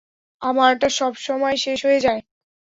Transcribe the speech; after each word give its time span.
আমারটা 0.41 0.87
সবসময়ে 0.97 1.57
শেষ 1.57 1.79
হয়ে 1.85 1.99
যায়। 1.99 2.21